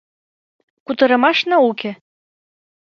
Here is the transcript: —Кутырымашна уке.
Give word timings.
—Кутырымашна 0.85 1.57
уке. 1.69 1.91